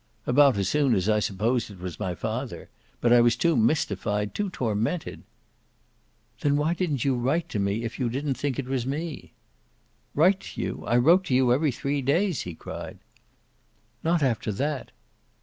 "About 0.25 0.57
as 0.57 0.67
soon 0.67 0.95
as 0.95 1.07
I 1.07 1.19
supposed 1.19 1.69
it 1.69 1.77
was 1.77 1.99
my 1.99 2.15
father. 2.15 2.69
But 3.01 3.13
I 3.13 3.21
was 3.21 3.35
too 3.35 3.55
mystified, 3.55 4.33
too 4.33 4.49
tormented." 4.49 5.21
"Then 6.39 6.57
why 6.57 6.73
didn't 6.73 7.05
you 7.05 7.13
write 7.15 7.49
to 7.49 7.59
me, 7.59 7.83
if 7.83 7.99
you 7.99 8.09
didn't 8.09 8.33
think 8.33 8.57
it 8.57 8.65
was 8.65 8.87
me?" 8.87 9.33
"Write 10.15 10.39
to 10.39 10.61
you? 10.61 10.83
I 10.87 10.97
wrote 10.97 11.25
to 11.25 11.35
you 11.35 11.53
every 11.53 11.71
three 11.71 12.01
days," 12.01 12.41
he 12.41 12.55
cried. 12.55 12.97
"Not 14.03 14.23
after 14.23 14.51
that." 14.53 14.89